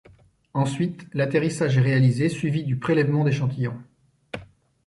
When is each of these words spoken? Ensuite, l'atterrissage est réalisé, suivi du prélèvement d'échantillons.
Ensuite, 0.55 1.05
l'atterrissage 1.13 1.77
est 1.77 1.81
réalisé, 1.81 2.27
suivi 2.27 2.63
du 2.63 2.77
prélèvement 2.79 3.23
d'échantillons. 3.23 3.77